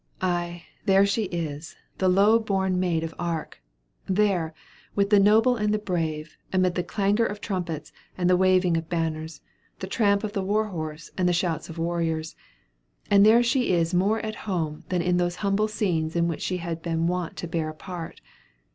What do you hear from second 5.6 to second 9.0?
the brave, amid the clangor of trumpets, the waving of